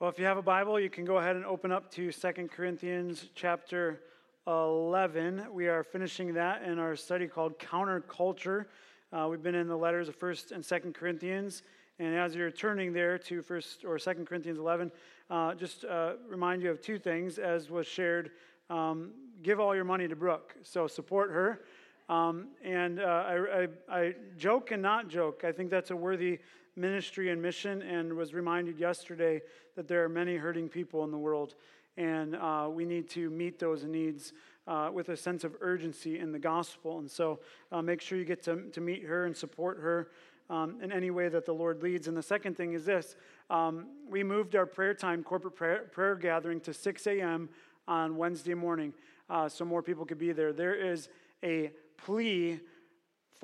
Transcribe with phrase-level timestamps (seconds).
[0.00, 2.48] Well, if you have a Bible, you can go ahead and open up to 2
[2.48, 4.00] Corinthians chapter
[4.44, 5.46] 11.
[5.52, 8.66] We are finishing that in our study called Counterculture.
[9.12, 11.62] Uh, we've been in the letters of 1st and 2nd Corinthians.
[12.00, 14.90] And as you're turning there to 1st or 2nd Corinthians 11,
[15.30, 18.32] uh, just uh, remind you of two things, as was shared.
[18.70, 19.12] Um,
[19.44, 21.60] give all your money to Brooke, so support her.
[22.08, 25.44] Um, and uh, I, I, I joke and not joke.
[25.44, 26.40] I think that's a worthy
[26.76, 29.40] ministry and mission, and was reminded yesterday
[29.76, 31.54] that there are many hurting people in the world,
[31.96, 34.32] and uh, we need to meet those needs
[34.66, 36.98] uh, with a sense of urgency in the gospel.
[36.98, 37.40] And so
[37.70, 40.08] uh, make sure you get to, to meet her and support her
[40.50, 42.08] um, in any way that the Lord leads.
[42.08, 43.16] And the second thing is this
[43.50, 47.48] um, we moved our prayer time, corporate prayer, prayer gathering, to 6 a.m.
[47.86, 48.92] on Wednesday morning
[49.28, 50.52] uh, so more people could be there.
[50.52, 51.08] There is
[51.42, 52.60] a plea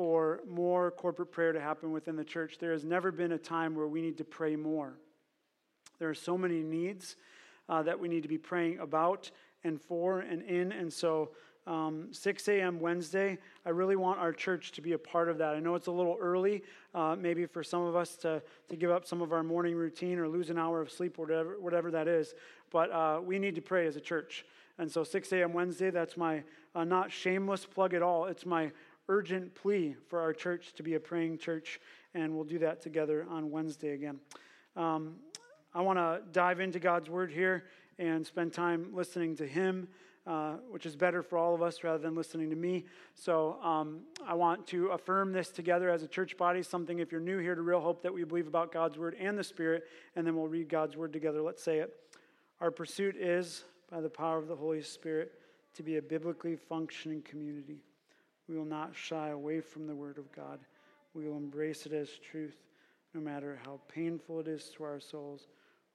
[0.00, 2.56] for more corporate prayer to happen within the church.
[2.58, 4.94] There has never been a time where we need to pray more.
[5.98, 7.16] There are so many needs
[7.68, 9.30] uh, that we need to be praying about
[9.62, 10.72] and for and in.
[10.72, 11.32] And so,
[11.66, 12.80] um, 6 a.m.
[12.80, 15.54] Wednesday, I really want our church to be a part of that.
[15.54, 16.62] I know it's a little early,
[16.94, 20.18] uh, maybe for some of us to, to give up some of our morning routine
[20.18, 22.34] or lose an hour of sleep, or whatever, whatever that is,
[22.72, 24.46] but uh, we need to pray as a church.
[24.78, 25.52] And so, 6 a.m.
[25.52, 26.42] Wednesday, that's my
[26.74, 28.24] uh, not shameless plug at all.
[28.24, 28.72] It's my
[29.10, 31.80] urgent plea for our church to be a praying church,
[32.14, 34.20] and we'll do that together on Wednesday again.
[34.76, 35.16] Um,
[35.74, 37.64] I want to dive into God's word here
[37.98, 39.88] and spend time listening to Him,
[40.28, 42.86] uh, which is better for all of us rather than listening to me.
[43.14, 47.20] So um, I want to affirm this together as a church body, something if you're
[47.20, 50.24] new here to Real Hope that we believe about God's word and the Spirit, and
[50.24, 51.42] then we'll read God's word together.
[51.42, 51.92] Let's say it.
[52.60, 55.32] Our pursuit is, by the power of the Holy Spirit,
[55.74, 57.80] to be a biblically functioning community.
[58.50, 60.58] We will not shy away from the Word of God.
[61.14, 62.56] We will embrace it as truth,
[63.14, 65.46] no matter how painful it is to our souls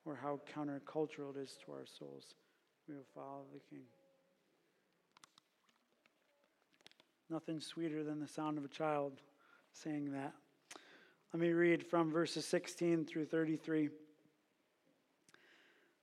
[0.06, 2.34] or how countercultural it is to our souls.
[2.88, 3.84] We will follow the King.
[7.30, 9.14] Nothing sweeter than the sound of a child
[9.74, 10.34] saying that.
[11.34, 13.90] Let me read from verses 16 through 33.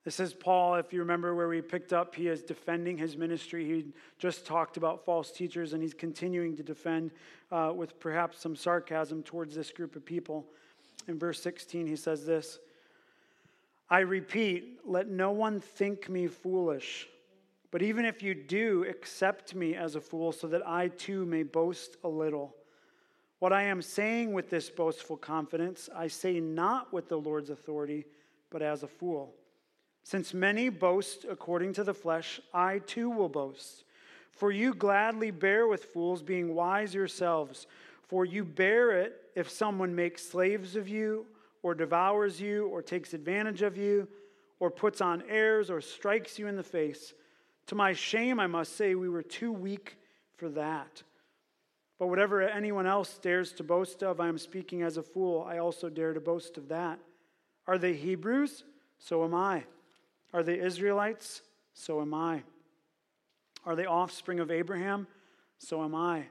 [0.03, 3.65] This is Paul, if you remember where we picked up, he is defending his ministry.
[3.65, 3.85] He
[4.19, 7.11] just talked about false teachers, and he's continuing to defend
[7.53, 10.45] uh, with perhaps some sarcasm towards this group of people.
[11.07, 12.59] In verse 16, he says this
[13.89, 17.07] I repeat, let no one think me foolish.
[17.71, 21.43] But even if you do, accept me as a fool, so that I too may
[21.43, 22.53] boast a little.
[23.39, 28.05] What I am saying with this boastful confidence, I say not with the Lord's authority,
[28.49, 29.33] but as a fool
[30.03, 33.85] since many boast according to the flesh, I too will boast.
[34.31, 37.67] For you gladly bear with fools, being wise yourselves.
[38.07, 41.25] For you bear it if someone makes slaves of you,
[41.61, 44.07] or devours you, or takes advantage of you,
[44.59, 47.13] or puts on airs, or strikes you in the face.
[47.67, 49.97] To my shame, I must say, we were too weak
[50.35, 51.01] for that.
[51.97, 55.45] But whatever anyone else dares to boast of, I am speaking as a fool.
[55.47, 56.99] I also dare to boast of that.
[57.65, 58.65] Are they Hebrews?
[58.99, 59.63] So am I.
[60.33, 61.41] Are they Israelites?
[61.73, 62.43] So am I.
[63.65, 65.07] Are they offspring of Abraham?
[65.59, 66.25] So am I.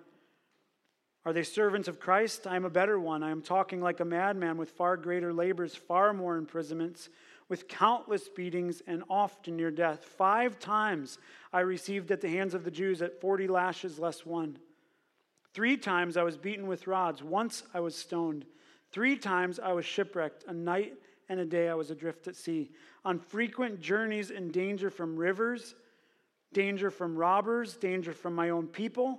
[1.25, 2.47] Are they servants of Christ?
[2.47, 3.23] I am a better one.
[3.23, 7.09] I am talking like a madman with far greater labors, far more imprisonments,
[7.49, 10.05] with countless beatings, and often near death.
[10.05, 11.19] Five times
[11.53, 14.59] I received at the hands of the Jews at 40 lashes less one.
[15.55, 17.23] Three times I was beaten with rods.
[17.23, 18.47] Once I was stoned.
[18.91, 20.45] Three times I was shipwrecked.
[20.49, 20.95] A night
[21.33, 22.71] and a day I was adrift at sea,
[23.07, 25.75] on frequent journeys in danger from rivers,
[26.53, 29.19] danger from robbers, danger from my own people,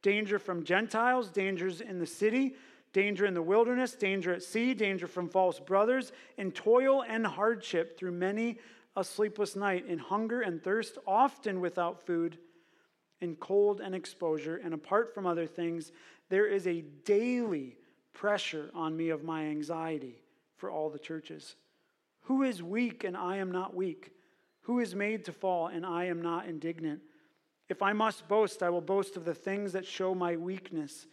[0.00, 2.56] danger from Gentiles, dangers in the city,
[2.94, 7.98] danger in the wilderness, danger at sea, danger from false brothers, in toil and hardship
[7.98, 8.58] through many
[8.96, 12.38] a sleepless night, in hunger and thirst, often without food,
[13.20, 15.92] in cold and exposure, and apart from other things,
[16.30, 17.76] there is a daily
[18.14, 20.21] pressure on me of my anxiety
[20.62, 21.56] for all the churches.
[22.26, 24.12] Who is weak and I am not weak?
[24.60, 27.00] Who is made to fall and I am not indignant?
[27.68, 31.08] If I must boast, I will boast of the things that show my weakness.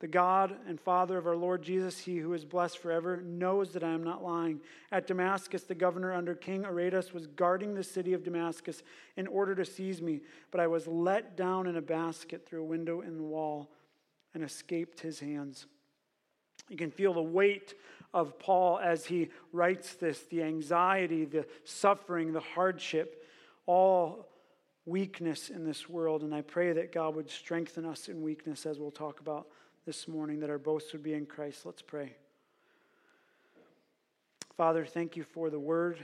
[0.00, 3.84] The God and Father of our Lord Jesus, he who is blessed forever, knows that
[3.84, 4.58] I am not lying.
[4.90, 8.82] At Damascus, the governor under King Aretas was guarding the city of Damascus
[9.16, 10.20] in order to seize me,
[10.50, 13.70] but I was let down in a basket through a window in the wall
[14.34, 15.66] and escaped his hands.
[16.68, 17.74] You can feel the weight
[18.14, 23.26] of Paul as he writes this the anxiety, the suffering, the hardship,
[23.66, 24.28] all
[24.86, 26.22] weakness in this world.
[26.22, 29.48] And I pray that God would strengthen us in weakness, as we'll talk about
[29.84, 31.66] this morning, that our boast would be in Christ.
[31.66, 32.14] Let's pray.
[34.56, 35.98] Father, thank you for the word.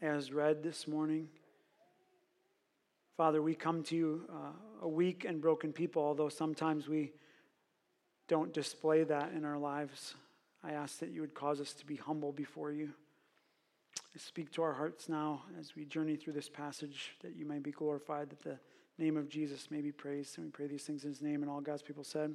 [0.00, 1.28] as read this morning.
[3.16, 4.52] Father, we come to you uh,
[4.82, 7.12] a weak and broken people, although sometimes we
[8.28, 10.14] don't display that in our lives.
[10.66, 12.90] I ask that you would cause us to be humble before you.
[13.98, 17.58] I speak to our hearts now as we journey through this passage, that you may
[17.58, 18.58] be glorified, that the
[18.96, 20.38] name of Jesus may be praised.
[20.38, 22.34] And we pray these things in his name, and all God's people said.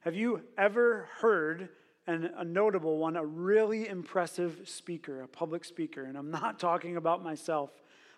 [0.00, 1.68] Have you ever heard
[2.06, 6.04] and a notable one, a really impressive speaker, a public speaker?
[6.04, 7.70] And I'm not talking about myself,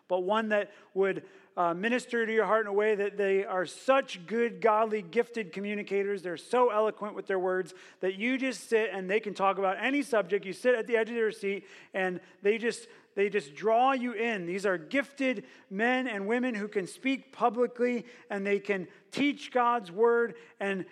[0.09, 1.23] but one that would
[1.57, 5.53] uh, minister to your heart in a way that they are such good, godly, gifted
[5.53, 6.23] communicators.
[6.23, 9.77] They're so eloquent with their words that you just sit and they can talk about
[9.81, 10.45] any subject.
[10.45, 11.65] You sit at the edge of their seat
[11.95, 14.45] and they just they just draw you in.
[14.45, 19.91] These are gifted men and women who can speak publicly and they can teach God's
[19.91, 20.85] word and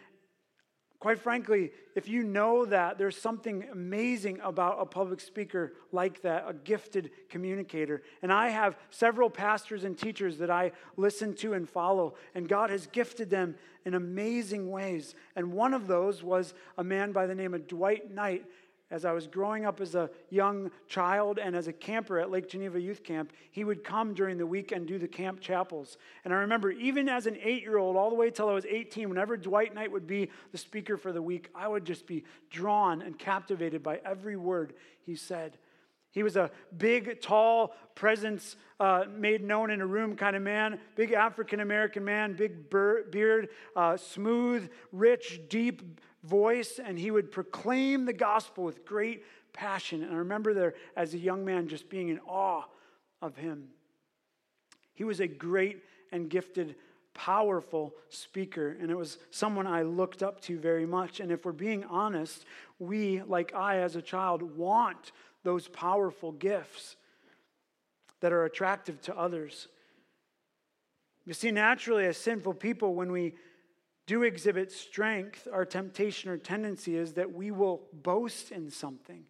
[1.04, 6.46] Quite frankly, if you know that, there's something amazing about a public speaker like that,
[6.48, 8.02] a gifted communicator.
[8.22, 12.70] And I have several pastors and teachers that I listen to and follow, and God
[12.70, 13.54] has gifted them
[13.84, 15.14] in amazing ways.
[15.36, 18.46] And one of those was a man by the name of Dwight Knight
[18.94, 22.48] as I was growing up as a young child and as a camper at Lake
[22.48, 25.98] Geneva Youth Camp, he would come during the week and do the camp chapels.
[26.24, 28.64] And I remember even as an eight year old, all the way till I was
[28.64, 32.22] 18, whenever Dwight Knight would be the speaker for the week, I would just be
[32.50, 34.74] drawn and captivated by every word
[35.04, 35.58] he said.
[36.12, 40.78] He was a big, tall presence uh, made known in a room kind of man,
[40.94, 45.82] big African American man, big beard, uh, smooth, rich, deep
[46.24, 50.02] voice and he would proclaim the gospel with great passion.
[50.02, 52.64] And I remember there as a young man just being in awe
[53.22, 53.68] of him.
[54.94, 55.82] He was a great
[56.12, 56.76] and gifted,
[57.14, 61.20] powerful speaker, and it was someone I looked up to very much.
[61.20, 62.44] And if we're being honest,
[62.78, 65.12] we, like I as a child, want
[65.42, 66.96] those powerful gifts
[68.20, 69.68] that are attractive to others.
[71.26, 73.34] You see, naturally, as sinful people, when we
[74.06, 79.24] do exhibit strength, our temptation or tendency is that we will boast in something.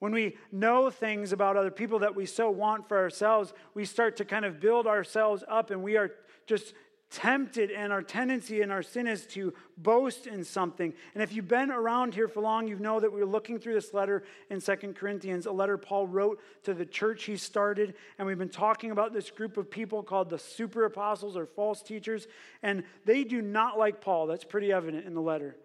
[0.00, 4.16] When we know things about other people that we so want for ourselves, we start
[4.16, 6.12] to kind of build ourselves up and we are
[6.46, 6.74] just
[7.10, 10.94] tempted and our tendency and our sin is to boast in something.
[11.14, 13.92] And if you've been around here for long you know that we're looking through this
[13.92, 17.94] letter in Second corinthians a letter paul wrote to the church he started.
[18.18, 21.82] And we've been talking about this group of people called the super apostles or false
[21.82, 22.28] teachers.
[22.62, 24.26] And they do not like paul.
[24.26, 25.56] That's pretty evident in the letter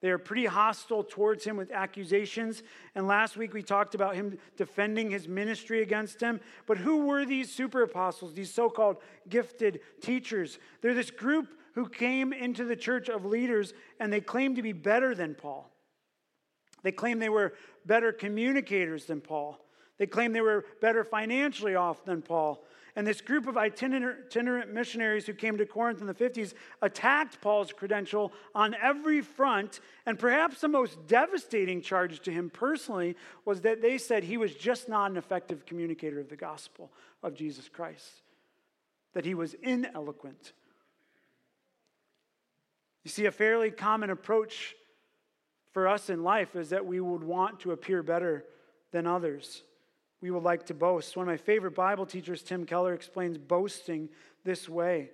[0.00, 2.62] they are pretty hostile towards him with accusations.
[2.94, 6.40] And last week we talked about him defending his ministry against him.
[6.66, 8.98] But who were these super apostles, these so called
[9.28, 10.58] gifted teachers?
[10.82, 14.72] They're this group who came into the church of leaders and they claimed to be
[14.72, 15.70] better than Paul.
[16.82, 17.54] They claimed they were
[17.84, 19.58] better communicators than Paul.
[19.98, 22.64] They claimed they were better financially off than Paul.
[22.98, 27.72] And this group of itinerant missionaries who came to Corinth in the 50s attacked Paul's
[27.72, 29.78] credential on every front.
[30.04, 33.14] And perhaps the most devastating charge to him personally
[33.44, 36.90] was that they said he was just not an effective communicator of the gospel
[37.22, 38.22] of Jesus Christ,
[39.12, 40.50] that he was ineloquent.
[43.04, 44.74] You see, a fairly common approach
[45.70, 48.44] for us in life is that we would want to appear better
[48.90, 49.62] than others
[50.20, 51.16] we would like to boast.
[51.16, 54.08] One of my favorite Bible teachers, Tim Keller, explains boasting
[54.44, 55.10] this way.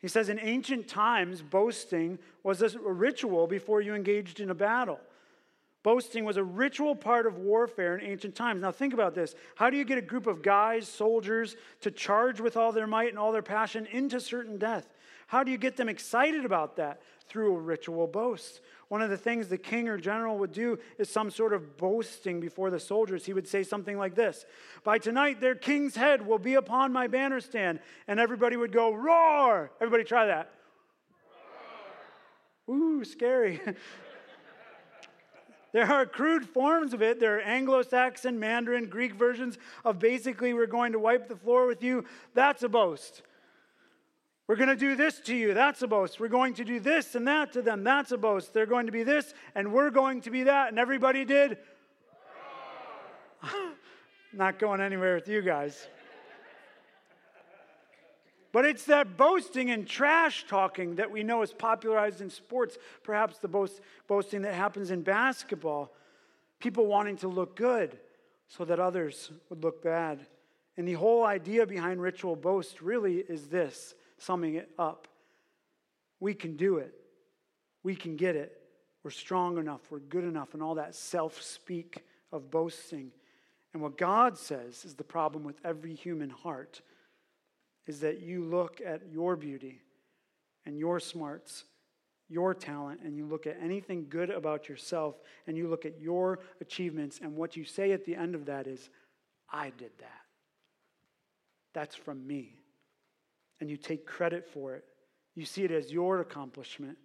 [0.00, 4.98] He says, In ancient times, boasting was a ritual before you engaged in a battle.
[5.82, 8.60] Boasting was a ritual part of warfare in ancient times.
[8.60, 9.34] Now, think about this.
[9.54, 13.08] How do you get a group of guys, soldiers, to charge with all their might
[13.08, 14.86] and all their passion into certain death?
[15.30, 17.00] How do you get them excited about that?
[17.28, 18.60] Through a ritual boast.
[18.88, 22.40] One of the things the king or general would do is some sort of boasting
[22.40, 23.24] before the soldiers.
[23.24, 24.44] He would say something like this
[24.82, 27.78] By tonight, their king's head will be upon my banner stand.
[28.08, 29.70] And everybody would go, Roar!
[29.80, 30.50] Everybody try that.
[32.66, 32.76] Roar.
[32.76, 33.60] Ooh, scary.
[35.72, 37.20] There are crude forms of it.
[37.20, 41.68] There are Anglo Saxon, Mandarin, Greek versions of basically, we're going to wipe the floor
[41.68, 42.06] with you.
[42.34, 43.22] That's a boast.
[44.50, 45.54] We're going to do this to you.
[45.54, 46.18] That's a boast.
[46.18, 47.84] We're going to do this and that to them.
[47.84, 48.52] That's a boast.
[48.52, 50.70] They're going to be this and we're going to be that.
[50.70, 51.58] And everybody did.
[54.32, 55.86] Not going anywhere with you guys.
[58.50, 63.38] But it's that boasting and trash talking that we know is popularized in sports, perhaps
[63.38, 65.92] the boast, boasting that happens in basketball.
[66.58, 68.00] People wanting to look good
[68.48, 70.26] so that others would look bad.
[70.76, 75.08] And the whole idea behind ritual boast really is this summing it up.
[76.20, 76.94] We can do it.
[77.82, 78.60] We can get it.
[79.02, 79.80] We're strong enough.
[79.90, 80.54] We're good enough.
[80.54, 83.10] And all that self speak of boasting.
[83.72, 86.82] And what God says is the problem with every human heart
[87.86, 89.80] is that you look at your beauty
[90.66, 91.64] and your smarts,
[92.28, 96.40] your talent, and you look at anything good about yourself and you look at your
[96.60, 98.90] achievements, and what you say at the end of that is,
[99.50, 100.20] I did that.
[101.72, 102.59] That's from me.
[103.60, 104.84] And you take credit for it.
[105.34, 106.98] You see it as your accomplishment,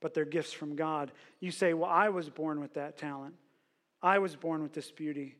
[0.00, 1.12] but they're gifts from God.
[1.40, 3.34] You say, Well, I was born with that talent,
[4.02, 5.36] I was born with this beauty.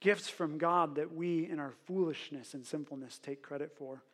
[0.00, 4.04] Gifts from God that we, in our foolishness and sinfulness, take credit for.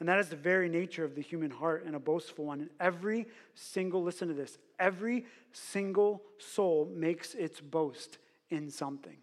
[0.00, 2.60] And that is the very nature of the human heart and a boastful one.
[2.62, 8.16] And every single, listen to this, every single soul makes its boast
[8.48, 9.18] in something.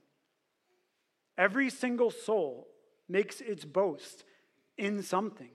[1.38, 2.68] Every single soul
[3.08, 4.24] makes its boast
[4.80, 5.50] in something.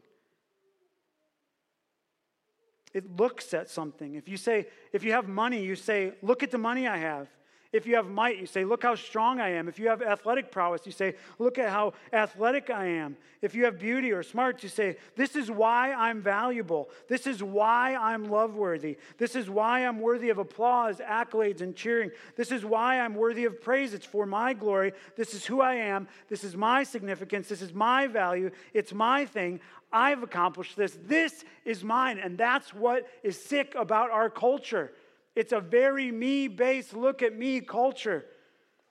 [2.93, 4.14] It looks at something.
[4.14, 7.26] If you say, if you have money, you say, look at the money I have.
[7.75, 9.66] If you have might, you say, Look how strong I am.
[9.66, 13.16] If you have athletic prowess, you say, Look at how athletic I am.
[13.43, 16.88] If you have beauty or smarts, you say, This is why I'm valuable.
[17.09, 18.97] This is why I'm loveworthy.
[19.19, 22.12] This is why I'm worthy of applause, accolades, and cheering.
[22.37, 23.93] This is why I'm worthy of praise.
[23.93, 24.93] It's for my glory.
[25.16, 26.07] This is who I am.
[26.28, 27.49] This is my significance.
[27.49, 28.52] This is my value.
[28.73, 29.59] It's my thing.
[29.93, 30.97] I've accomplished this.
[31.02, 32.21] This is mine.
[32.21, 34.93] And that's what is sick about our culture.
[35.35, 38.25] It's a very me based look at me culture.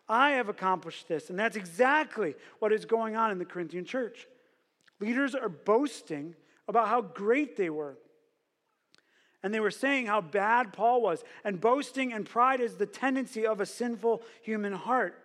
[0.07, 1.29] I have accomplished this.
[1.29, 4.27] And that's exactly what is going on in the Corinthian church.
[4.99, 6.35] Leaders are boasting
[6.67, 7.97] about how great they were.
[9.41, 11.23] And they were saying how bad Paul was.
[11.43, 15.22] And boasting and pride is the tendency of a sinful human heart.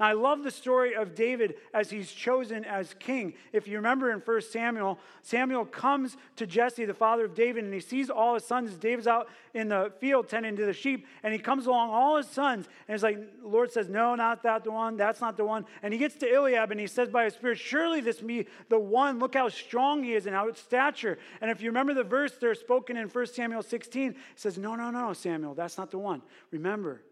[0.00, 3.34] Now, I love the story of David as he's chosen as king.
[3.52, 7.72] If you remember in 1 Samuel, Samuel comes to Jesse, the father of David, and
[7.72, 11.06] he sees all his sons David's out in the field tending to the sheep.
[11.22, 14.42] And he comes along, all his sons, and he's like, the Lord says, No, not
[14.42, 15.64] that the one, that's not the one.
[15.82, 18.78] And he gets to Eliab and he says by his spirit, Surely this be the
[18.78, 19.20] one.
[19.20, 21.18] Look how strong he is and how its stature.
[21.40, 24.74] And if you remember the verse there spoken in 1 Samuel 16, it says, No,
[24.74, 26.20] no, no, Samuel, that's not the one.
[26.50, 27.02] Remember,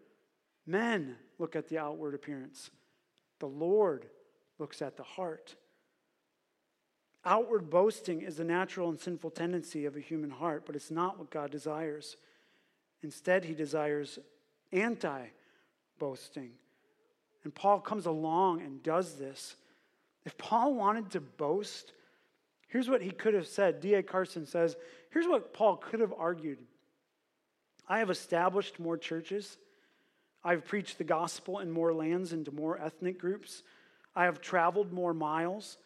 [0.67, 2.71] men look at the outward appearance.
[3.39, 4.07] The Lord
[4.59, 5.57] looks at the heart.
[7.25, 11.19] Outward boasting is the natural and sinful tendency of a human heart, but it's not
[11.19, 12.17] what God desires.
[13.03, 14.19] Instead, he desires
[14.73, 15.27] anti
[15.99, 16.51] boasting.
[17.45, 19.57] And Paul comes along and does this.
[20.25, 21.93] If Paul wanted to boast,
[22.69, 23.81] here's what he could have said.
[23.81, 24.03] D.A.
[24.03, 24.77] Carson says,
[25.11, 26.59] here's what Paul could have argued
[27.89, 29.59] I have established more churches
[30.45, 33.63] I've preached the gospel in more lands and to more ethnic groups.
[34.15, 35.79] I have traveled more miles.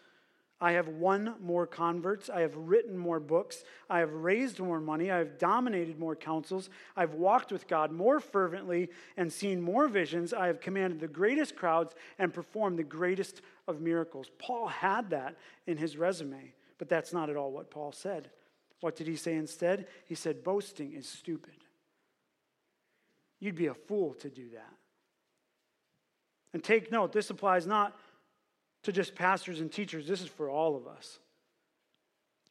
[0.58, 2.30] I have won more converts.
[2.30, 3.62] I have written more books.
[3.90, 5.10] I have raised more money.
[5.10, 6.70] I have dominated more councils.
[6.96, 10.32] I've walked with God more fervently and seen more visions.
[10.32, 14.30] I have commanded the greatest crowds and performed the greatest of miracles.
[14.38, 15.36] Paul had that
[15.66, 18.30] in his resume, but that's not at all what Paul said.
[18.80, 19.86] What did he say instead?
[20.06, 21.54] He said, Boasting is stupid.
[23.46, 24.74] You'd be a fool to do that.
[26.52, 27.96] And take note, this applies not
[28.82, 31.20] to just pastors and teachers, this is for all of us.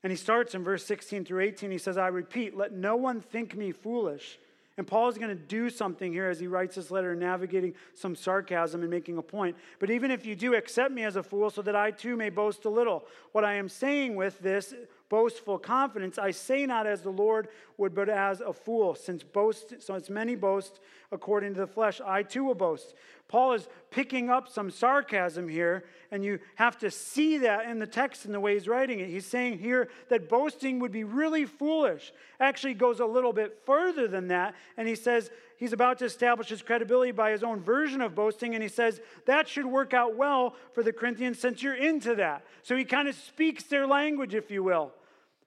[0.03, 1.69] And he starts in verse 16 through 18.
[1.69, 4.39] He says, I repeat, let no one think me foolish.
[4.77, 8.15] And Paul is going to do something here as he writes this letter, navigating some
[8.15, 9.57] sarcasm and making a point.
[9.79, 12.29] But even if you do accept me as a fool, so that I too may
[12.29, 14.73] boast a little, what I am saying with this
[15.09, 17.47] boastful confidence, I say not as the Lord
[17.77, 20.79] would, but as a fool, since boast, since many boast
[21.15, 22.93] according to the flesh, I too will boast.
[23.27, 27.87] Paul is picking up some sarcasm here, and you have to see that in the
[27.87, 29.09] text and the way he's writing it.
[29.09, 32.13] He's saying here that boasting would be really foolish.
[32.39, 36.49] Actually, goes a little bit further than that, and he says he's about to establish
[36.49, 40.15] his credibility by his own version of boasting, and he says that should work out
[40.15, 42.45] well for the Corinthians since you're into that.
[42.61, 44.91] So he kind of speaks their language, if you will,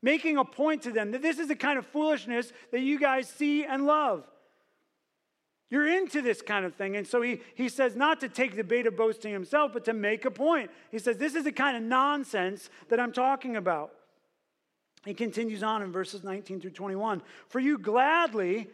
[0.02, 3.28] making a point to them that this is the kind of foolishness that you guys
[3.28, 4.24] see and love.
[5.70, 6.96] You're into this kind of thing.
[6.96, 9.92] And so he, he says not to take the bait of boasting himself, but to
[9.92, 10.70] make a point.
[10.90, 13.92] He says, This is the kind of nonsense that I'm talking about.
[15.04, 17.22] He continues on in verses 19 through 21.
[17.48, 18.68] For you gladly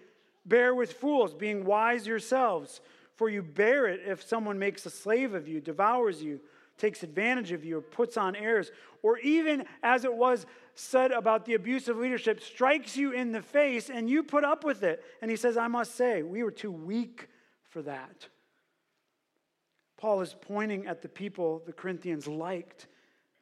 [0.47, 2.81] bear with fools, being wise yourselves.
[3.17, 6.41] For you bear it if someone makes a slave of you, devours you,
[6.79, 8.71] takes advantage of you, or puts on airs,
[9.03, 13.43] or even as it was said about the abuse of leadership strikes you in the
[13.43, 15.03] face and you put up with it.
[15.23, 17.29] And he says, I must say, we were too weak
[17.69, 18.29] for that.
[19.97, 22.89] Paul is pointing at the people the Corinthians liked.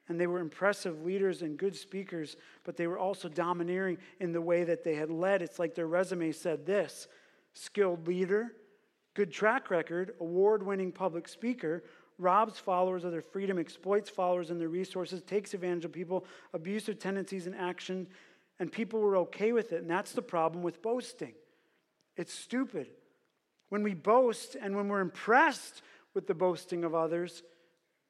[0.09, 4.41] And they were impressive leaders and good speakers, but they were also domineering in the
[4.41, 5.43] way that they had led.
[5.43, 7.09] It's like their resume said this
[7.55, 8.53] skilled leader,
[9.15, 11.85] good track record, award winning public speaker,
[12.19, 16.99] robs followers of their freedom, exploits followers and their resources, takes advantage of people, abusive
[16.99, 18.07] tendencies and action,
[18.59, 19.83] and people were okay with it.
[19.83, 21.35] And that's the problem with boasting.
[22.17, 22.89] It's stupid.
[23.71, 25.83] When we boast and when we're impressed
[26.15, 27.43] with the boasting of others,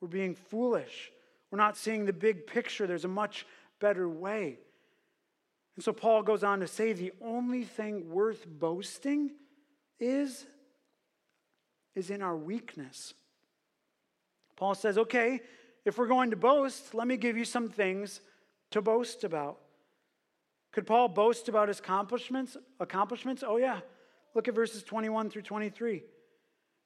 [0.01, 1.13] we're being foolish.
[1.51, 2.87] We're not seeing the big picture.
[2.87, 3.47] There's a much
[3.81, 4.59] better way.
[5.77, 9.31] And so Paul goes on to say the only thing worth boasting
[10.01, 10.47] is
[11.95, 13.15] is in our weakness.
[14.63, 15.41] Paul says, "Okay,
[15.85, 18.21] if we're going to boast, let me give you some things
[18.71, 19.59] to boast about."
[20.71, 22.57] Could Paul boast about his accomplishments?
[22.79, 23.43] Accomplishments?
[23.45, 23.81] Oh yeah.
[24.37, 26.05] Look at verses 21 through 23.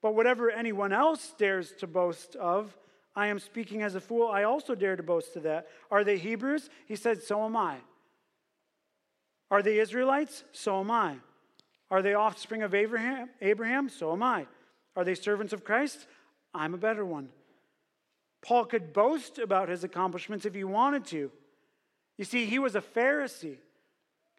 [0.01, 2.75] But whatever anyone else dares to boast of,
[3.15, 4.27] I am speaking as a fool.
[4.27, 5.67] I also dare to boast of that.
[5.91, 6.71] Are they Hebrews?
[6.87, 7.77] He said, So am I.
[9.51, 10.45] Are they Israelites?
[10.51, 11.17] So am I.
[11.91, 13.29] Are they offspring of Abraham?
[13.39, 13.87] Abraham?
[13.87, 14.47] So am I.
[14.95, 16.07] Are they servants of Christ?
[16.55, 17.29] I'm a better one.
[18.47, 21.29] Paul could boast about his accomplishments if he wanted to.
[22.17, 23.57] You see, he was a Pharisee.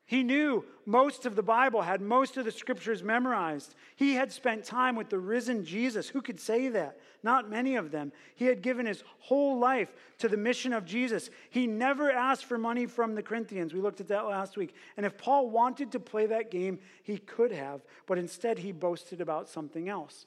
[0.07, 3.75] He knew most of the Bible, had most of the scriptures memorized.
[3.97, 6.09] He had spent time with the risen Jesus.
[6.09, 6.99] Who could say that?
[7.23, 8.13] Not many of them.
[8.35, 11.29] He had given his whole life to the mission of Jesus.
[11.51, 13.75] He never asked for money from the Corinthians.
[13.75, 14.75] We looked at that last week.
[14.97, 19.21] And if Paul wanted to play that game, he could have, but instead he boasted
[19.21, 20.25] about something else.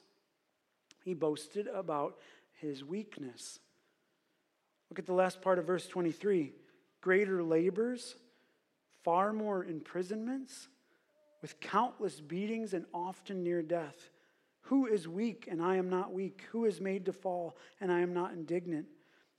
[1.03, 2.19] He boasted about
[2.53, 3.59] his weakness.
[4.91, 6.51] Look at the last part of verse 23
[6.99, 8.15] greater labors
[9.03, 10.67] far more imprisonments,
[11.41, 14.11] with countless beatings and often near death.
[14.63, 16.43] Who is weak and I am not weak?
[16.51, 18.87] Who is made to fall and I am not indignant?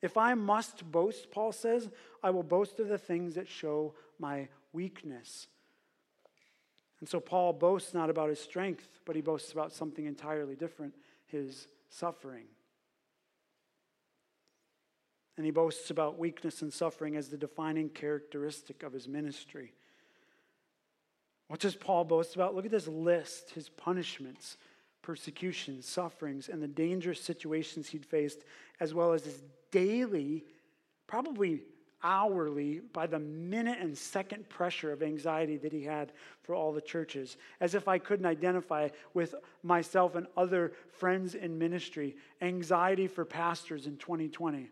[0.00, 1.90] If I must boast, Paul says,
[2.22, 5.46] I will boast of the things that show my weakness.
[6.98, 10.94] And so Paul boasts not about his strength, but he boasts about something entirely different
[11.26, 12.46] his suffering.
[15.42, 19.72] And he boasts about weakness and suffering as the defining characteristic of his ministry.
[21.48, 22.54] What does Paul boast about?
[22.54, 24.56] Look at this list his punishments,
[25.02, 28.44] persecutions, sufferings, and the dangerous situations he'd faced,
[28.78, 30.44] as well as his daily,
[31.08, 31.62] probably
[32.04, 36.12] hourly, by the minute and second pressure of anxiety that he had
[36.44, 37.36] for all the churches.
[37.58, 43.88] As if I couldn't identify with myself and other friends in ministry, anxiety for pastors
[43.88, 44.70] in 2020.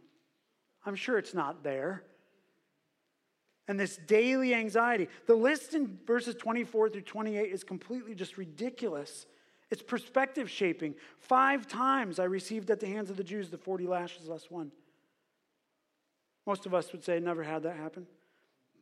[0.85, 2.03] I'm sure it's not there.
[3.69, 5.09] And this daily anxiety.
[5.27, 9.27] The list in verses 24 through 28 is completely just ridiculous.
[9.71, 10.95] It's perspective shaping.
[11.19, 14.73] Five times I received at the hands of the Jews the 40 lashes less one.
[16.47, 18.07] Most of us would say, never had that happen.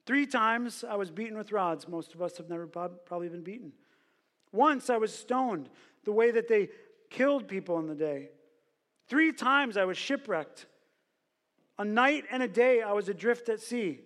[0.06, 1.86] Three times I was beaten with rods.
[1.86, 3.72] Most of us have never probably been beaten.
[4.52, 5.68] Once I was stoned,
[6.04, 6.70] the way that they
[7.10, 8.30] killed people in the day.
[9.08, 10.64] Three times I was shipwrecked.
[11.78, 14.00] A night and a day I was adrift at sea,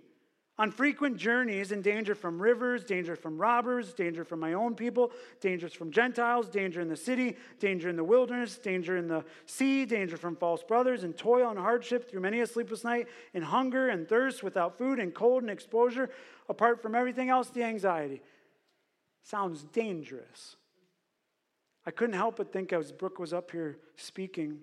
[0.59, 5.11] on frequent journeys in danger from rivers, danger from robbers, danger from my own people,
[5.41, 9.87] dangers from Gentiles, danger in the city, danger in the wilderness, danger in the sea,
[9.87, 13.89] danger from false brothers, and toil and hardship through many a sleepless night, in hunger
[13.89, 16.11] and thirst, without food and cold and exposure,
[16.51, 18.21] apart from everything else, the anxiety.
[19.23, 20.57] Sounds dangerous.
[21.87, 24.61] I couldn't help but think as Brooke was up here speaking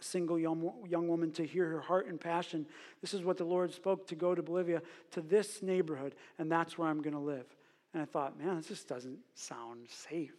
[0.00, 2.66] single young, young woman to hear her heart and passion.
[3.00, 4.82] This is what the Lord spoke to go to Bolivia,
[5.12, 7.46] to this neighborhood, and that's where I'm going to live.
[7.92, 10.34] And I thought, man, this just doesn't sound safe.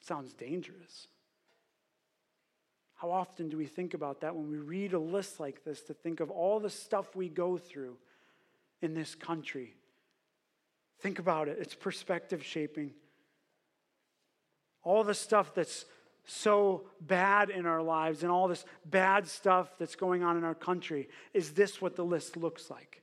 [0.00, 1.08] It sounds dangerous.
[2.94, 5.94] How often do we think about that when we read a list like this to
[5.94, 7.96] think of all the stuff we go through
[8.82, 9.74] in this country?
[11.00, 12.92] Think about it, it's perspective shaping.
[14.82, 15.86] All the stuff that's
[16.30, 20.54] so bad in our lives and all this bad stuff that's going on in our
[20.54, 23.02] country, is this what the list looks like?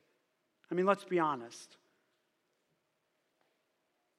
[0.70, 1.76] I mean, let's be honest.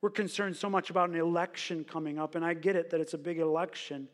[0.01, 3.13] We're concerned so much about an election coming up, and I get it that it's
[3.13, 4.07] a big election,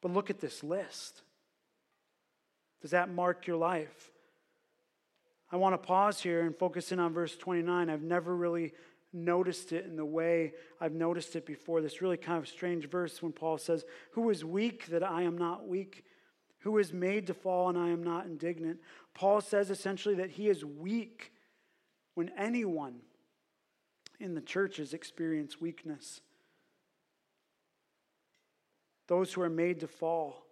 [0.00, 1.22] but look at this list.
[2.80, 4.10] Does that mark your life?
[5.50, 7.90] I want to pause here and focus in on verse 29.
[7.90, 8.72] I've never really
[9.12, 11.80] noticed it in the way I've noticed it before.
[11.80, 15.38] This really kind of strange verse when Paul says, Who is weak that I am
[15.38, 16.04] not weak?
[16.60, 18.80] Who is made to fall and I am not indignant?
[19.14, 21.32] Paul says essentially that he is weak
[22.14, 23.00] when anyone
[24.18, 26.20] in the churches experience weakness.
[29.06, 30.45] Those who are made to fall.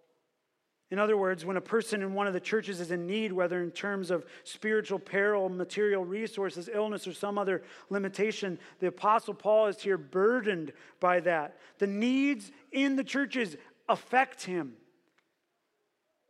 [0.91, 3.61] In other words, when a person in one of the churches is in need, whether
[3.61, 9.67] in terms of spiritual peril, material resources, illness, or some other limitation, the Apostle Paul
[9.67, 11.57] is here burdened by that.
[11.79, 13.57] The needs in the churches
[13.89, 14.73] affect him.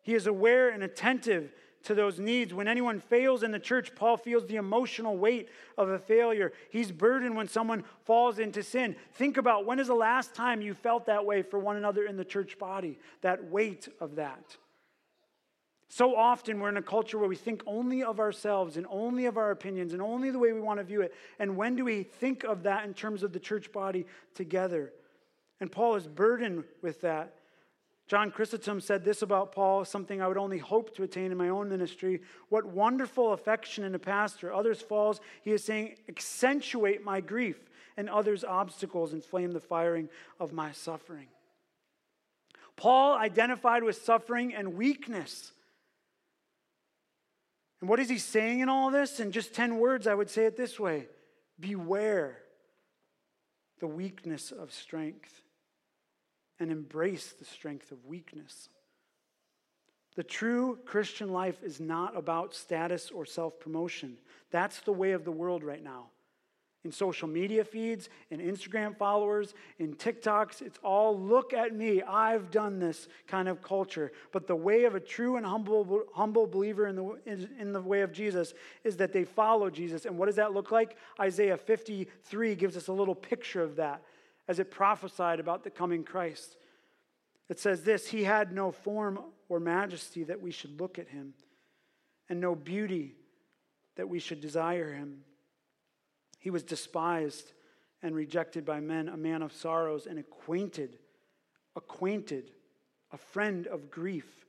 [0.04, 1.52] He is aware and attentive
[1.86, 2.54] to those needs.
[2.54, 6.54] When anyone fails in the church, Paul feels the emotional weight of a failure.
[6.70, 8.96] He's burdened when someone falls into sin.
[9.14, 12.18] Think about when is the last time you felt that way for one another in
[12.18, 13.00] the church body?
[13.22, 14.58] That weight of that.
[15.88, 19.38] So often we're in a culture where we think only of ourselves and only of
[19.38, 21.14] our opinions and only the way we want to view it.
[21.40, 24.92] And when do we think of that in terms of the church body together?
[25.62, 27.36] And Paul is burdened with that.
[28.08, 31.50] John Chrysostom said this about Paul, something I would only hope to attain in my
[31.50, 32.22] own ministry.
[32.50, 34.54] What wonderful affection in a pastor.
[34.54, 37.58] Others' falls, he is saying, accentuate my grief,
[37.98, 41.28] and others' obstacles inflame the firing of my suffering.
[42.76, 45.52] Paul identified with suffering and weakness.
[47.82, 49.20] And what is he saying in all this?
[49.20, 51.08] In just 10 words, I would say it this way
[51.60, 52.38] Beware
[53.80, 55.42] the weakness of strength
[56.60, 58.70] and embrace the strength of weakness.
[60.16, 64.18] The true Christian life is not about status or self promotion.
[64.50, 66.06] That's the way of the world right now.
[66.86, 72.52] In social media feeds, in Instagram followers, in TikToks, it's all look at me, I've
[72.52, 74.12] done this kind of culture.
[74.32, 78.02] But the way of a true and humble, humble believer in the, in the way
[78.02, 80.06] of Jesus is that they follow Jesus.
[80.06, 80.96] And what does that look like?
[81.20, 84.04] Isaiah 53 gives us a little picture of that
[84.48, 86.58] as it prophesied about the coming Christ.
[87.50, 91.34] It says this He had no form or majesty that we should look at him,
[92.30, 93.16] and no beauty
[93.96, 95.22] that we should desire him.
[96.40, 97.52] He was despised
[98.02, 101.00] and rejected by men, a man of sorrows and acquainted,
[101.76, 102.52] acquainted,
[103.12, 104.46] a friend of grief.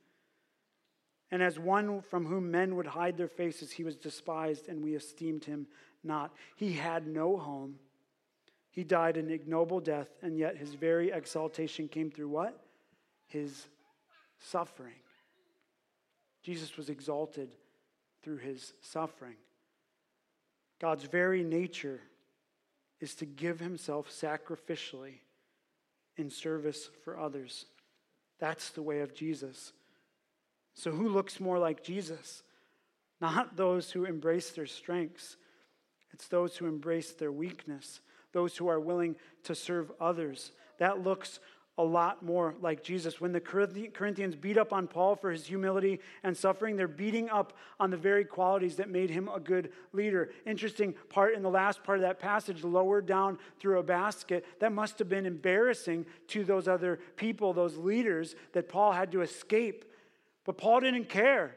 [1.31, 4.95] And as one from whom men would hide their faces, he was despised, and we
[4.95, 5.67] esteemed him
[6.03, 6.33] not.
[6.55, 7.79] He had no home
[8.77, 12.63] he died an ignoble death, and yet his very exaltation came through what?
[13.25, 13.65] His
[14.37, 14.93] suffering.
[16.43, 17.55] Jesus was exalted
[18.21, 19.37] through his suffering.
[20.79, 22.01] God's very nature
[22.99, 25.21] is to give himself sacrificially
[26.15, 27.65] in service for others.
[28.37, 29.73] That's the way of Jesus.
[30.75, 32.43] So, who looks more like Jesus?
[33.19, 35.35] Not those who embrace their strengths,
[36.13, 38.01] it's those who embrace their weakness
[38.37, 40.51] those who are willing to serve others.
[40.77, 41.39] That looks
[41.79, 43.19] a lot more like Jesus.
[43.19, 47.53] When the Corinthians beat up on Paul for his humility and suffering, they're beating up
[47.79, 50.29] on the very qualities that made him a good leader.
[50.45, 54.71] Interesting part in the last part of that passage, lowered down through a basket, that
[54.71, 59.83] must have been embarrassing to those other people, those leaders that Paul had to escape.
[60.45, 61.55] But Paul didn't care.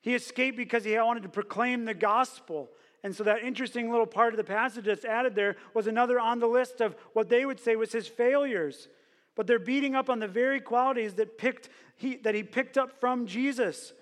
[0.00, 2.70] He escaped because he wanted to proclaim the gospel.
[3.02, 6.38] And so that interesting little part of the passage that's added there was another on
[6.38, 8.88] the list of what they would say was his failures.
[9.34, 13.00] But they're beating up on the very qualities that, picked, he, that he picked up
[13.00, 13.94] from Jesus.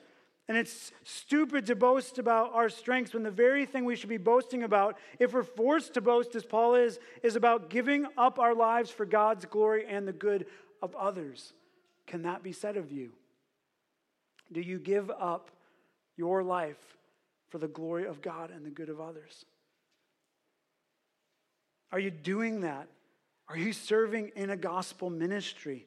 [0.48, 4.16] And it's stupid to boast about our strengths when the very thing we should be
[4.16, 8.54] boasting about, if we're forced to boast as Paul is, is about giving up our
[8.54, 10.46] lives for God's glory and the good
[10.82, 11.52] of others.
[12.06, 13.12] Can that be said of you?
[14.50, 15.50] Do you give up
[16.16, 16.97] your life
[17.50, 19.44] for the glory of God and the good of others?
[21.92, 22.88] Are you doing that?
[23.48, 25.86] Are you serving in a gospel ministry?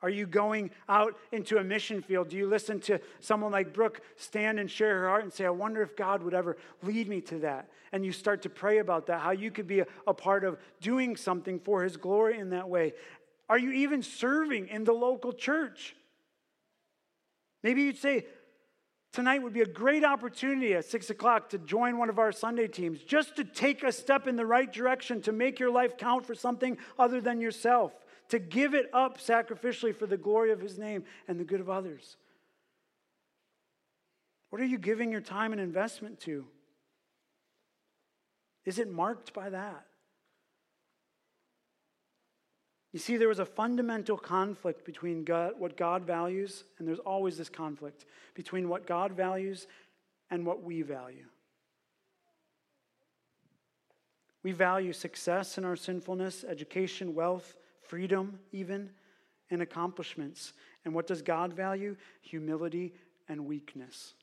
[0.00, 2.28] Are you going out into a mission field?
[2.28, 5.50] Do you listen to someone like Brooke stand and share her heart and say, I
[5.50, 7.70] wonder if God would ever lead me to that?
[7.90, 10.58] And you start to pray about that, how you could be a, a part of
[10.80, 12.92] doing something for his glory in that way.
[13.48, 15.96] Are you even serving in the local church?
[17.62, 18.26] Maybe you'd say,
[19.14, 22.66] tonight would be a great opportunity at six o'clock to join one of our Sunday
[22.66, 26.26] teams, just to take a step in the right direction, to make your life count
[26.26, 27.92] for something other than yourself,
[28.28, 31.70] to give it up sacrificially for the glory of His name and the good of
[31.70, 32.16] others.
[34.50, 36.44] What are you giving your time and investment to?
[38.64, 39.86] Is it marked by that?
[42.94, 47.36] You see, there was a fundamental conflict between God, what God values, and there's always
[47.36, 48.04] this conflict
[48.34, 49.66] between what God values
[50.30, 51.24] and what we value.
[54.44, 58.90] We value success in our sinfulness, education, wealth, freedom, even,
[59.50, 60.52] and accomplishments.
[60.84, 61.96] And what does God value?
[62.20, 62.94] Humility
[63.28, 64.14] and weakness.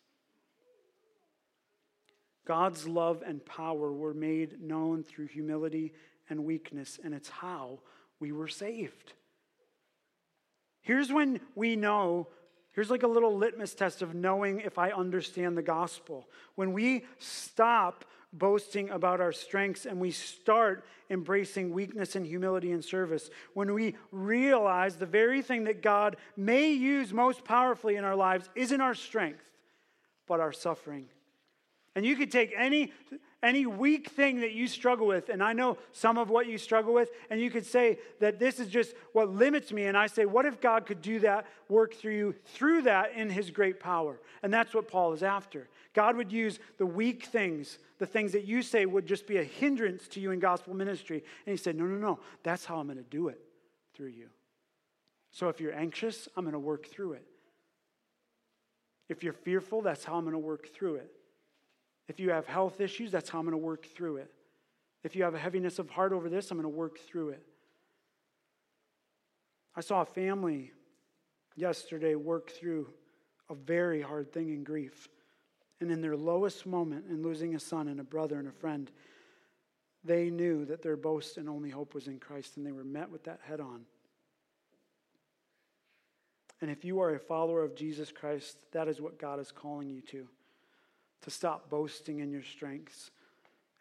[2.46, 5.92] God's love and power were made known through humility
[6.30, 7.80] and weakness, and it's how
[8.22, 9.14] we were saved.
[10.82, 12.28] Here's when we know
[12.74, 16.28] Here's like a little litmus test of knowing if I understand the gospel.
[16.56, 22.84] When we stop boasting about our strengths and we start embracing weakness and humility and
[22.84, 28.16] service, when we realize the very thing that God may use most powerfully in our
[28.16, 29.44] lives isn't our strength,
[30.26, 31.08] but our suffering.
[31.94, 32.94] And you could take any
[33.44, 36.94] any weak thing that you struggle with, and I know some of what you struggle
[36.94, 39.86] with, and you could say that this is just what limits me.
[39.86, 43.30] And I say, what if God could do that, work through you through that in
[43.30, 44.20] his great power?
[44.44, 45.68] And that's what Paul is after.
[45.94, 49.44] God would use the weak things, the things that you say would just be a
[49.44, 51.24] hindrance to you in gospel ministry.
[51.46, 53.40] And he said, no, no, no, that's how I'm going to do it
[53.96, 54.28] through you.
[55.32, 57.26] So if you're anxious, I'm going to work through it.
[59.10, 61.12] If you're fearful, that's how I'm going to work through it.
[62.12, 64.30] If you have health issues, that's how I'm going to work through it.
[65.02, 67.42] If you have a heaviness of heart over this, I'm going to work through it.
[69.78, 70.74] I saw a family
[71.56, 72.90] yesterday work through
[73.50, 75.08] a very hard thing in grief.
[75.80, 78.92] And in their lowest moment in losing a son and a brother and a friend,
[80.04, 83.10] they knew that their boast and only hope was in Christ, and they were met
[83.10, 83.86] with that head on.
[86.60, 89.90] And if you are a follower of Jesus Christ, that is what God is calling
[89.90, 90.28] you to
[91.22, 93.12] to stop boasting in your strengths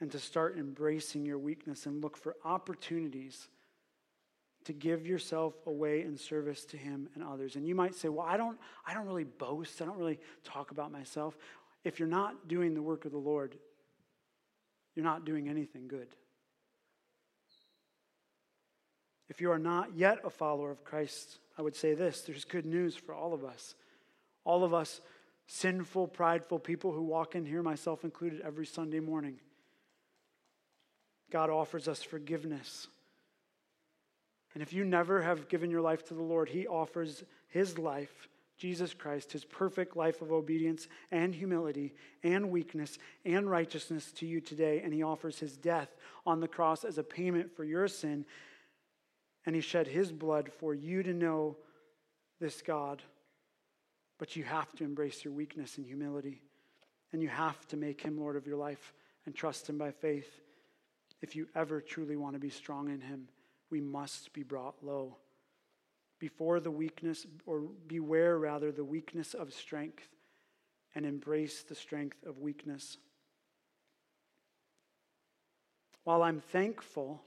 [0.00, 3.48] and to start embracing your weakness and look for opportunities
[4.64, 7.56] to give yourself away in service to him and others.
[7.56, 9.80] And you might say, "Well, I don't I don't really boast.
[9.80, 11.36] I don't really talk about myself."
[11.82, 13.58] If you're not doing the work of the Lord,
[14.94, 16.08] you're not doing anything good.
[19.30, 22.66] If you are not yet a follower of Christ, I would say this there's good
[22.66, 23.74] news for all of us.
[24.44, 25.00] All of us
[25.52, 29.40] sinful, prideful people who walk in here, myself included, every Sunday morning.
[31.28, 32.86] God offers us forgiveness.
[34.54, 38.28] And if you never have given your life to the Lord, He offers His life,
[38.58, 44.40] Jesus Christ, His perfect life of obedience and humility and weakness and righteousness to you
[44.40, 44.82] today.
[44.84, 45.88] And He offers His death
[46.24, 48.24] on the cross as a payment for your sin.
[49.46, 51.56] And He shed His blood for you to know
[52.38, 53.02] this God.
[54.20, 56.42] But you have to embrace your weakness and humility.
[57.12, 58.92] And you have to make him Lord of your life
[59.24, 60.30] and trust him by faith.
[61.22, 63.28] If you ever truly want to be strong in him,
[63.70, 65.16] we must be brought low.
[66.18, 70.06] Before the weakness, or beware rather, the weakness of strength,
[70.94, 72.98] and embrace the strength of weakness.
[76.04, 77.22] While I'm thankful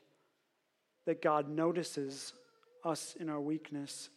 [1.06, 2.34] that God notices
[2.84, 4.10] us in our weakness,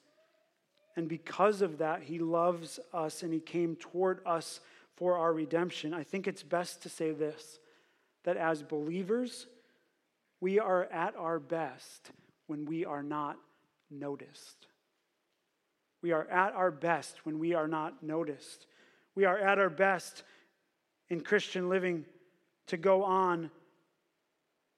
[0.97, 4.61] and because of that, he loves us and he came toward us
[4.97, 5.93] for our redemption.
[5.93, 7.59] I think it's best to say this
[8.25, 9.47] that as believers,
[10.41, 12.11] we are at our best
[12.49, 13.37] when we are not
[13.89, 14.67] noticed.
[16.03, 18.67] We are at our best when we are not noticed.
[19.15, 20.25] We are at our best
[21.09, 22.05] in Christian living
[22.67, 23.51] to go on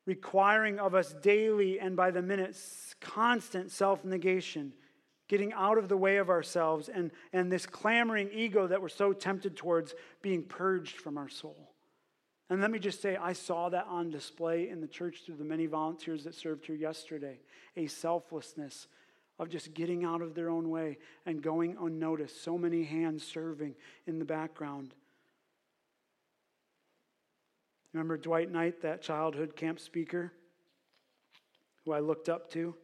[0.04, 2.56] requiring of us daily and by the minute
[3.00, 4.72] constant self negation
[5.28, 9.12] getting out of the way of ourselves, and, and this clamoring ego that we're so
[9.12, 11.70] tempted towards being purged from our soul.
[12.50, 15.44] And let me just say, I saw that on display in the church through the
[15.44, 17.40] many volunteers that served here yesterday
[17.76, 18.88] a selflessness
[19.38, 22.42] of just getting out of their own way and going unnoticed.
[22.42, 23.74] So many hands serving
[24.06, 24.94] in the background.
[27.92, 30.32] Remember Dwight Knight, that childhood camp speaker
[31.84, 32.74] who I looked up to?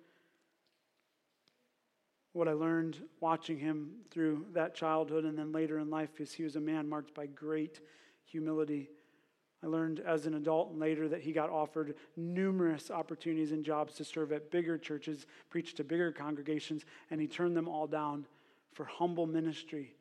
[2.34, 6.42] What I learned watching him through that childhood and then later in life is he
[6.42, 7.80] was a man marked by great
[8.24, 8.90] humility.
[9.62, 13.94] I learned as an adult and later that he got offered numerous opportunities and jobs
[13.94, 18.26] to serve at bigger churches, preach to bigger congregations, and he turned them all down
[18.72, 19.94] for humble ministry.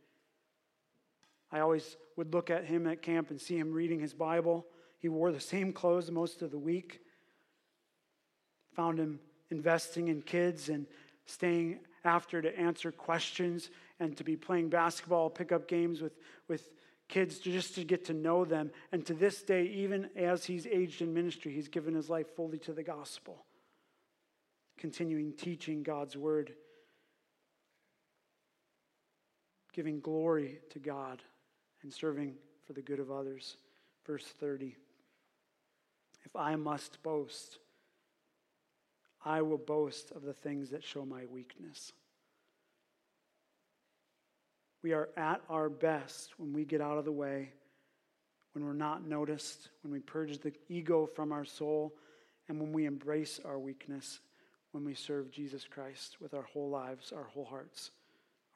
[1.52, 4.66] I always would look at him at camp and see him reading his Bible.
[4.98, 7.02] He wore the same clothes most of the week.
[8.76, 9.20] Found him
[9.52, 10.88] investing in kids and
[11.28, 16.14] staying after to answer questions and to be playing basketball, pickup games with,
[16.48, 16.68] with
[17.08, 18.72] kids to just to get to know them.
[18.92, 22.58] And to this day, even as he's aged in ministry, he's given his life fully
[22.60, 23.46] to the gospel,
[24.78, 26.54] continuing teaching God's word,
[29.74, 31.22] giving glory to God,
[31.84, 32.36] and serving
[32.66, 33.58] for the good of others.
[34.06, 34.76] Verse 30
[36.26, 37.60] If I must boast,
[39.26, 41.94] I will boast of the things that show my weakness.
[44.82, 47.54] We are at our best when we get out of the way,
[48.52, 51.96] when we're not noticed, when we purge the ego from our soul,
[52.50, 54.20] and when we embrace our weakness,
[54.74, 57.92] when we serve Jesus Christ with our whole lives, our whole hearts,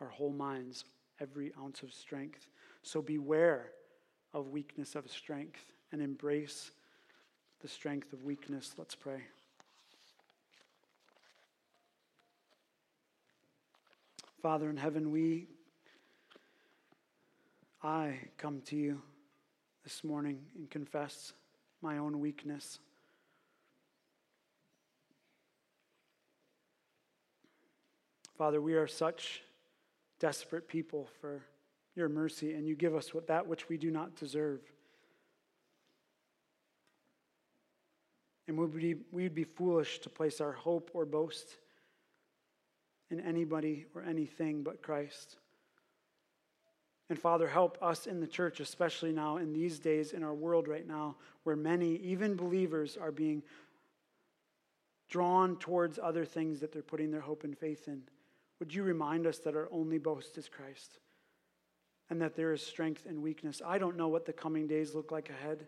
[0.01, 0.83] our whole minds,
[1.21, 2.49] every ounce of strength.
[2.83, 3.71] So beware
[4.33, 6.71] of weakness of strength and embrace
[7.61, 8.75] the strength of weakness.
[8.77, 9.23] Let's pray.
[14.41, 15.47] Father in heaven, we,
[17.81, 19.01] I come to you
[19.83, 21.33] this morning and confess
[21.81, 22.77] my own weakness.
[28.37, 29.41] Father, we are such
[30.19, 31.41] desperate people for
[31.95, 34.61] your mercy, and you give us what, that which we do not deserve.
[38.47, 41.57] And we would, be, we would be foolish to place our hope or boast
[43.09, 45.37] in anybody or anything but Christ.
[47.09, 50.67] And Father, help us in the church, especially now in these days in our world
[50.67, 53.43] right now, where many, even believers, are being
[55.09, 58.01] drawn towards other things that they're putting their hope and faith in.
[58.59, 60.99] Would you remind us that our only boast is Christ
[62.09, 63.61] and that there is strength and weakness?
[63.65, 65.65] I don't know what the coming days look like ahead.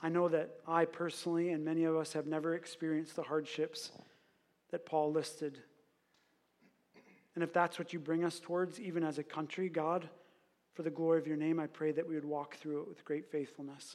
[0.00, 3.90] I know that I personally and many of us have never experienced the hardships
[4.74, 5.60] that Paul listed.
[7.36, 10.08] And if that's what you bring us towards, even as a country, God,
[10.72, 13.04] for the glory of your name, I pray that we would walk through it with
[13.04, 13.94] great faithfulness.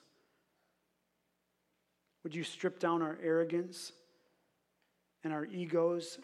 [2.23, 3.91] Would you strip down our arrogance
[5.25, 6.17] and our egos,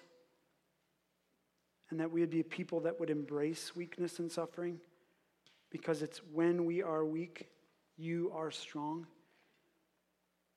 [1.90, 4.80] and that we would be a people that would embrace weakness and suffering?
[5.70, 7.50] Because it's when we are weak,
[7.98, 9.06] you are strong.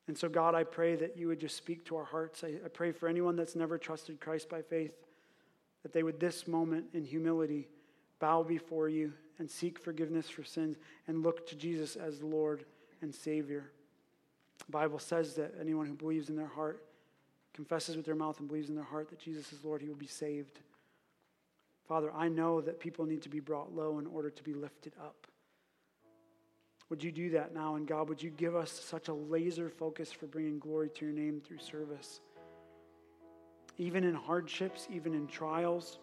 [0.09, 2.43] And so, God, I pray that you would just speak to our hearts.
[2.43, 4.95] I, I, pray for anyone that's never trusted Christ by faith,
[5.83, 7.69] that they would this moment in humility
[8.19, 12.65] bow before you and seek forgiveness for sins and look to Jesus as Lord
[13.03, 13.71] and Savior.
[14.67, 16.83] The Bible says that anyone who believes in their heart,
[17.53, 19.95] confesses with their mouth and believes in their heart that Jesus is Lord, he will
[19.95, 20.61] be saved.
[21.87, 24.95] Father, I know that people need to be brought low in order to be lifted
[24.99, 25.27] up.
[26.91, 27.75] Would you do that now?
[27.75, 31.15] And God, would you give us such a laser focus for bringing glory to your
[31.15, 32.21] name through service?
[33.77, 35.99] Even in hardships, even in trials,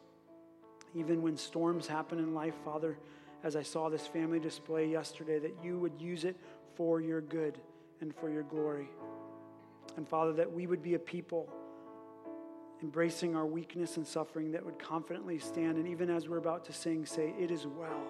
[0.96, 2.98] even when storms happen in life, Father,
[3.44, 6.38] as I saw this family display yesterday, that you would use it
[6.76, 7.58] for your good
[8.02, 8.90] and for your glory.
[9.98, 11.50] And Father, that we would be a people
[12.82, 16.74] embracing our weakness and suffering that would confidently stand, and even as we're about to
[16.74, 18.04] sing, say, It is well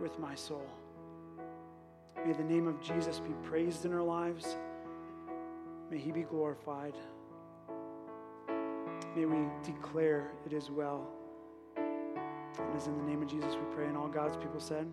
[0.00, 0.66] with my soul.
[2.26, 4.56] May the name of Jesus be praised in our lives.
[5.92, 6.94] May he be glorified.
[9.14, 11.06] May we declare it is well.
[11.76, 14.92] And as in the name of Jesus we pray, and all God's people said,